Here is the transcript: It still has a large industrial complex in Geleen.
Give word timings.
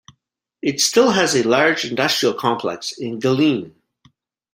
It 0.63 0.79
still 0.81 1.11
has 1.11 1.35
a 1.35 1.43
large 1.47 1.85
industrial 1.85 2.33
complex 2.33 2.91
in 2.93 3.19
Geleen. 3.19 3.75